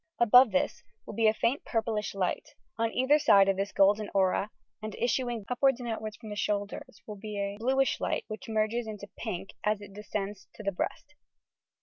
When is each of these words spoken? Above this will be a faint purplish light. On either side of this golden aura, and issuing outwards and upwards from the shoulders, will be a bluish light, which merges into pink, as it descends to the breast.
Above 0.17 0.49
this 0.51 0.81
will 1.05 1.13
be 1.13 1.27
a 1.27 1.31
faint 1.31 1.63
purplish 1.63 2.15
light. 2.15 2.55
On 2.75 2.91
either 2.91 3.19
side 3.19 3.47
of 3.47 3.55
this 3.55 3.71
golden 3.71 4.09
aura, 4.15 4.49
and 4.81 4.95
issuing 4.95 5.45
outwards 5.47 5.79
and 5.79 5.87
upwards 5.87 6.17
from 6.17 6.29
the 6.31 6.35
shoulders, 6.35 7.03
will 7.05 7.17
be 7.17 7.37
a 7.39 7.57
bluish 7.59 7.99
light, 7.99 8.25
which 8.27 8.49
merges 8.49 8.87
into 8.87 9.07
pink, 9.15 9.51
as 9.63 9.79
it 9.79 9.93
descends 9.93 10.47
to 10.55 10.63
the 10.63 10.71
breast. 10.71 11.13